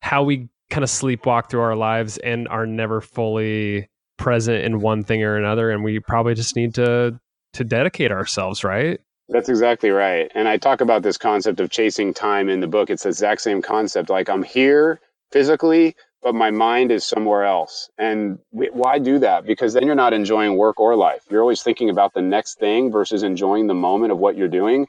[0.00, 5.02] how we kind of sleepwalk through our lives and are never fully present in one
[5.02, 7.18] thing or another and we probably just need to
[7.52, 9.00] to dedicate ourselves right?
[9.28, 12.90] That's exactly right and i talk about this concept of chasing time in the book.
[12.90, 15.00] It's the exact same concept like i'm here
[15.32, 19.44] physically but my mind is somewhere else and why do that?
[19.44, 21.20] Because then you're not enjoying work or life.
[21.30, 24.86] You're always thinking about the next thing versus enjoying the moment of what you're doing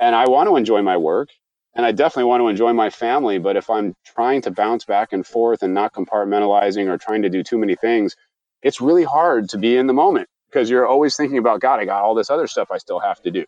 [0.00, 1.30] and i want to enjoy my work
[1.74, 3.38] and I definitely want to enjoy my family.
[3.38, 7.30] But if I'm trying to bounce back and forth and not compartmentalizing or trying to
[7.30, 8.16] do too many things,
[8.62, 11.84] it's really hard to be in the moment because you're always thinking about, God, I
[11.84, 13.44] got all this other stuff I still have to do.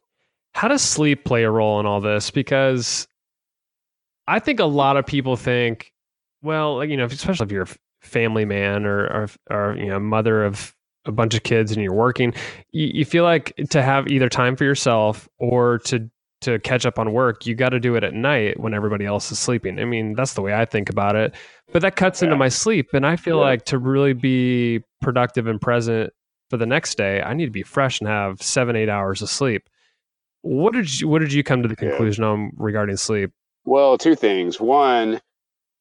[0.55, 2.31] How does sleep play a role in all this?
[2.31, 3.07] Because
[4.27, 5.93] I think a lot of people think,
[6.43, 10.45] well, you know, especially if you're a family man or, or, or you know, mother
[10.45, 12.35] of a bunch of kids and you're working,
[12.73, 16.11] you, you feel like to have either time for yourself or to
[16.43, 19.33] to catch up on work, you got to do it at night when everybody else
[19.33, 19.79] is sleeping.
[19.79, 21.35] I mean, that's the way I think about it.
[21.73, 22.27] But that cuts yeah.
[22.27, 22.89] into my sleep.
[22.93, 23.45] And I feel yeah.
[23.45, 26.13] like to really be productive and present
[26.51, 29.29] for the next day, I need to be fresh and have seven, eight hours of
[29.29, 29.69] sleep.
[30.43, 32.31] What did you what did you come to the conclusion yeah.
[32.31, 33.33] on regarding sleep?
[33.65, 34.61] Well, two things.
[34.61, 35.21] One,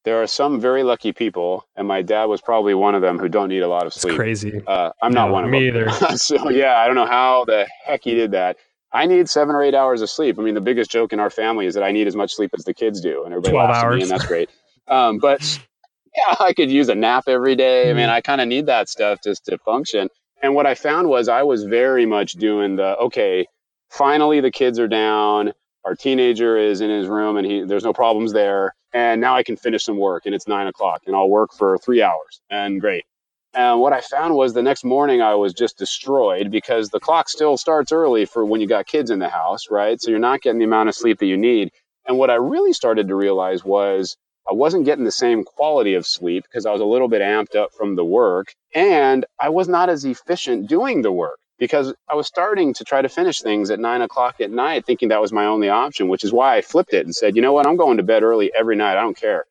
[0.06, 3.30] there are some very lucky people, and my dad was probably one of them who
[3.30, 4.14] don't need a lot of sleep.
[4.14, 4.62] It's crazy.
[4.66, 5.88] Uh, I'm not one of me them.
[5.88, 6.18] either.
[6.18, 8.58] so yeah, I don't know how the heck he did that.
[8.96, 10.40] I need seven or eight hours of sleep.
[10.40, 12.52] I mean, the biggest joke in our family is that I need as much sleep
[12.58, 14.50] as the kids do, and everybody 12 laughs at me, and that's great.
[14.88, 15.42] Um, but
[16.16, 17.90] yeah, I could use a nap every day.
[17.90, 18.14] I mean, Mhm.
[18.14, 20.10] I kind of need that stuff just to function.
[20.42, 23.48] And what I found was I was very much doing the okay.
[23.90, 25.54] Finally, the kids are down.
[25.84, 28.76] Our teenager is in his room, and he there's no problems there.
[28.94, 31.78] And now I can finish some work, and it's nine o'clock, and I'll work for
[31.78, 33.04] three hours, and great.
[33.56, 37.30] And what I found was the next morning I was just destroyed because the clock
[37.30, 40.02] still starts early for when you got kids in the house, right?
[40.02, 41.72] So you're not getting the amount of sleep that you need.
[42.08, 44.18] And what I really started to realize was
[44.50, 47.56] I wasn't getting the same quality of sleep because I was a little bit amped
[47.56, 52.16] up from the work and I was not as efficient doing the work because I
[52.16, 55.34] was starting to try to finish things at nine o'clock at night, thinking that was
[55.34, 57.78] my only option, which is why I flipped it and said, you know what, I'm
[57.78, 58.98] going to bed early every night.
[58.98, 59.46] I don't care.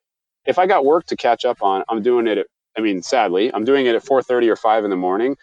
[0.45, 3.53] If I got work to catch up on, I'm doing it at I mean, sadly,
[3.53, 5.37] I'm doing it at 4:30 or 5 in the morning.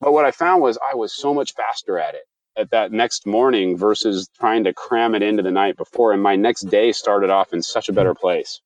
[0.00, 2.22] But what I found was I was so much faster at it
[2.56, 6.12] at that next morning versus trying to cram it into the night before.
[6.12, 8.60] And my next day started off in such a better place.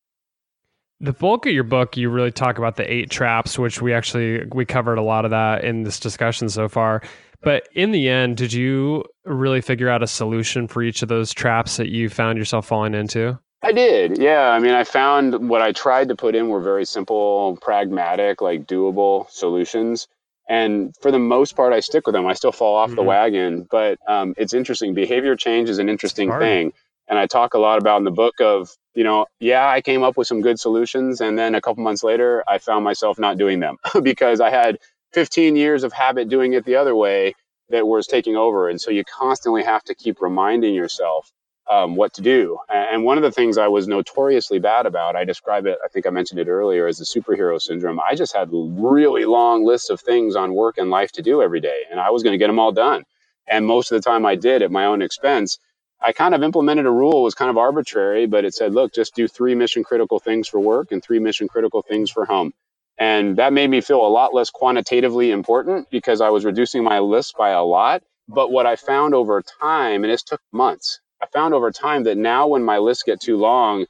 [1.01, 4.47] The bulk of your book, you really talk about the eight traps, which we actually
[4.53, 7.03] we covered a lot of that in this discussion so far.
[7.43, 11.35] But in the end, did you really figure out a solution for each of those
[11.35, 13.38] traps that you found yourself falling into?
[13.64, 14.18] I did.
[14.18, 14.48] Yeah.
[14.50, 18.66] I mean, I found what I tried to put in were very simple, pragmatic, like
[18.66, 20.09] doable solutions.
[20.48, 22.27] And for the most part, I stick with them.
[22.27, 23.07] I still fall off the Mhm.
[23.07, 24.94] wagon, but um, it's interesting.
[24.94, 26.42] Behavior change is an interesting Smart.
[26.42, 26.72] thing.
[27.09, 30.05] And I talk a lot about in the book of, you know, yeah, I came
[30.05, 31.20] up with some good solutions.
[31.22, 34.79] And then a couple months later, I found myself not doing them because I had
[35.14, 37.35] 15 years of habit doing it the other way
[37.70, 38.68] that was taking over.
[38.68, 41.33] And so you constantly have to keep reminding yourself
[41.70, 42.59] um, what to do.
[42.68, 46.07] And one of the things I was notoriously bad about, I describe it, I think
[46.07, 48.00] I mentioned it earlier, as the superhero syndrome.
[48.00, 51.61] I just had really long lists of things on work and life to do every
[51.61, 53.05] day, and I was going to get them all done.
[53.46, 55.59] And most of the time I did at my own expense.
[56.00, 59.14] I kind of implemented a rule, was kind of arbitrary, but it said, look, just
[59.14, 62.53] do three mission critical things for work and three mission critical things for home.
[62.98, 66.98] And that made me feel a lot less quantitatively important because I was reducing my
[66.98, 68.03] list by a lot.
[68.29, 72.19] But what I found over time, and this took months, I found over time that
[72.19, 73.87] now when my lists get too long,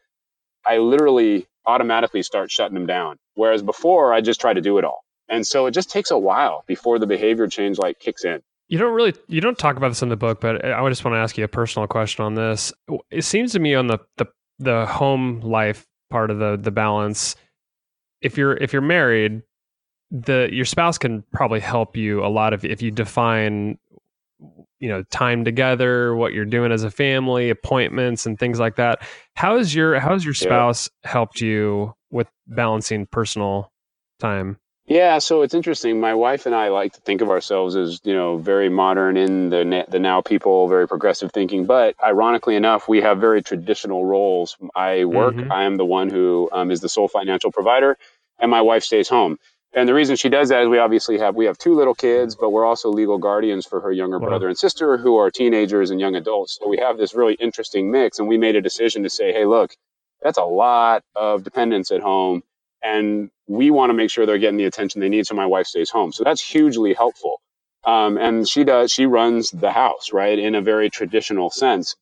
[0.64, 3.18] I literally automatically start shutting them down.
[3.34, 5.04] Whereas before, I just try to do it all.
[5.28, 8.40] And so it just takes a while before the behavior change like kicks in.
[8.68, 11.14] You don't really you don't talk about this in the book, but I just want
[11.16, 12.72] to ask you a personal question on this.
[13.10, 14.26] It seems to me on the the,
[14.58, 17.34] the home life part of the the balance,
[18.20, 19.42] if you're if you're married,
[20.10, 23.78] the your spouse can probably help you a lot of if you define
[24.80, 29.00] you know time together what you're doing as a family appointments and things like that
[29.34, 30.46] how is your how has your Yeah.
[30.48, 33.72] spouse helped you with balancing personal
[34.20, 35.98] time Yeah, so it's interesting.
[35.98, 39.48] My wife and I like to think of ourselves as, you know, very modern in
[39.48, 41.64] the na- the now people, very progressive thinking.
[41.64, 44.58] But ironically enough, we have very traditional roles.
[44.74, 45.36] I work.
[45.36, 45.50] Mhm.
[45.50, 47.96] I am the one who um, is the sole financial provider,
[48.38, 49.38] and my wife stays home.
[49.74, 52.36] And the reason she does that is we obviously have we have two little kids,
[52.36, 54.28] but we're also legal guardians for her younger Wow.
[54.28, 56.58] brother and sister who are teenagers and young adults.
[56.60, 58.18] So we have this really interesting mix.
[58.20, 59.74] And we made a decision to say, hey, look,
[60.22, 62.42] that's a lot of dependence at home
[62.82, 65.66] and we want to make sure they're getting the attention they need so my wife
[65.66, 67.40] stays home so that's hugely helpful
[67.84, 71.96] um, and she does she runs the house right in a very traditional sense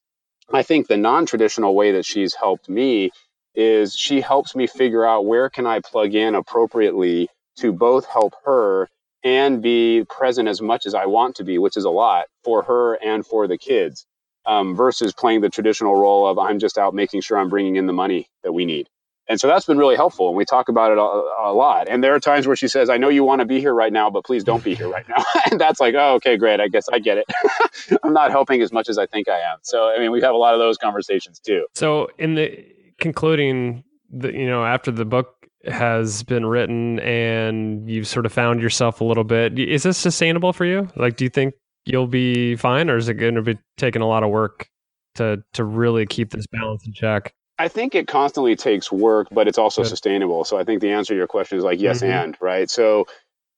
[0.52, 3.11] i think the non-traditional way that she's helped me
[3.54, 8.35] is she helps me figure out where can i plug in appropriately to both help
[8.45, 8.88] her
[9.25, 12.62] and be present as much as i want to be which is a lot for
[12.62, 14.07] her and for the kids
[14.45, 17.87] um, versus playing the traditional role of i'm just out making sure i'm bringing in
[17.87, 18.88] the money that we need
[19.29, 20.29] and so that's been really helpful.
[20.29, 21.88] And we talk about it a, a lot.
[21.88, 23.93] And there are times where she says, I know you want to be here right
[23.93, 25.25] now, but please don't be here right now.
[25.51, 26.61] and that's like, oh, okay, great.
[26.61, 27.27] I guess I get it.
[28.03, 29.59] I'm not helping as much as I think I am.
[29.62, 31.67] So, I mean, we have a lot of those conversations too.
[31.75, 32.67] So, in the
[32.99, 38.61] concluding, the you know, after the book has been written and you've sort of found
[38.61, 40.88] yourself a little bit, is this sustainable for you?
[40.96, 41.55] Like, do you think
[41.87, 44.68] you'll be fine, or is it going to be taking a lot of work
[45.16, 47.33] to to really keep this balance in check?
[47.59, 49.88] I think it constantly takes work, but it's also Good.
[49.90, 50.44] sustainable.
[50.44, 52.08] So I think the answer to your question is like yes Mhm.
[52.25, 52.69] and, right?
[52.69, 53.06] So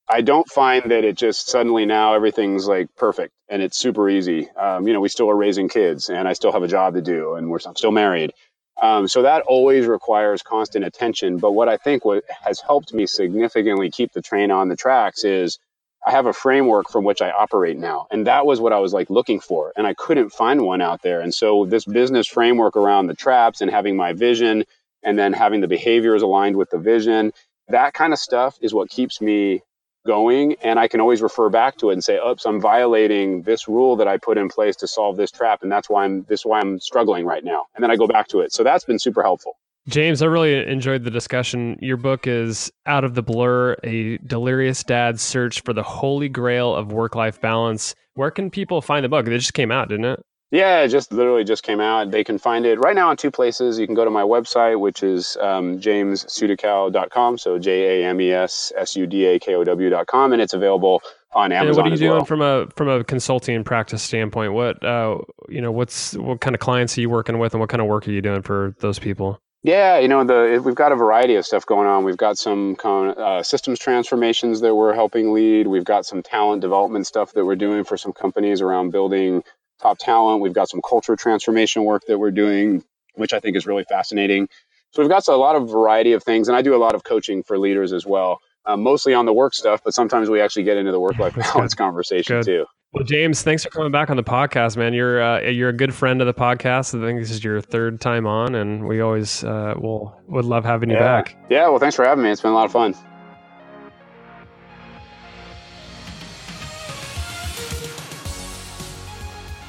[0.08, 4.50] I don't find that it just suddenly now everything's like perfect and it's super easy.
[4.50, 7.00] Um, you know, we still are raising kids and I still have a job to
[7.02, 8.32] do and we're I'm still married.
[8.80, 11.38] Um, so that always requires constant attention.
[11.38, 15.24] But what I think what has helped me significantly keep the train on the tracks
[15.24, 15.58] is
[16.06, 18.06] I have a framework from which I operate now.
[18.10, 19.72] And that was what I was like looking for.
[19.76, 21.20] And I couldn't find one out there.
[21.20, 24.64] And so this business framework around the traps and having my vision
[25.02, 27.32] and then having the behaviors aligned with the vision.
[27.68, 29.62] That kind of stuff is what keeps me
[30.06, 33.68] going and I can always refer back to it and say, oops, I'm violating this
[33.68, 35.62] rule that I put in place to solve this trap.
[35.62, 37.66] And that's why I'm this why I'm struggling right now.
[37.74, 38.52] And then I go back to it.
[38.52, 39.56] So that's been super helpful.
[39.86, 41.78] James, I really enjoyed the discussion.
[41.82, 46.74] Your book is Out of the Blur, a delirious dad's search for the holy grail
[46.74, 47.94] of work life balance.
[48.14, 49.26] Where can people find the book?
[49.26, 50.24] It just came out, didn't it?
[50.50, 52.10] Yeah, it just literally just came out.
[52.10, 53.78] They can find it right now on two places.
[53.78, 57.38] You can go to my website, which is um, jamessudakow.com.
[57.38, 60.32] So J A M E S S U D A K O W.com.
[60.32, 61.68] And it's available on Amazon.
[61.68, 62.24] And what are you doing well.
[62.24, 64.52] from a from a consulting practice standpoint?
[64.52, 65.18] What uh,
[65.48, 67.88] you know, what's what kind of clients are you working with, and what kind of
[67.88, 69.40] work are you doing for those people?
[69.64, 72.04] Yeah, you know, the we've got a variety of stuff going on.
[72.04, 75.66] We've got some uh, systems transformations that we're helping lead.
[75.66, 79.42] We've got some talent development stuff that we're doing for some companies around building
[79.84, 80.40] top talent.
[80.40, 82.82] We've got some culture transformation work that we're doing,
[83.14, 84.48] which I think is really fascinating.
[84.92, 87.04] So we've got a lot of variety of things, and I do a lot of
[87.04, 90.62] coaching for leaders as well, uh, mostly on the work stuff, but sometimes we actually
[90.62, 92.44] get into the work-life balance conversation good.
[92.44, 92.66] too.
[92.92, 94.94] Well, James, thanks for coming back on the podcast, man.
[94.94, 96.96] You're uh, you're a good friend of the podcast.
[96.96, 100.64] I think this is your third time on, and we always uh, will would love
[100.64, 101.22] having you yeah.
[101.22, 101.36] back.
[101.50, 102.30] Yeah, well, thanks for having me.
[102.30, 102.94] It's been a lot of fun.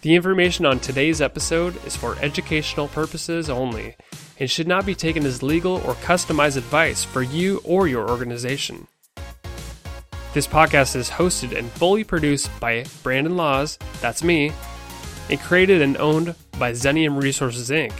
[0.03, 3.95] The information on today's episode is for educational purposes only
[4.37, 8.87] and should not be taken as legal or customized advice for you or your organization.
[10.33, 14.51] This podcast is hosted and fully produced by Brandon Laws, that's me,
[15.29, 17.93] and created and owned by Xenium Resources Inc.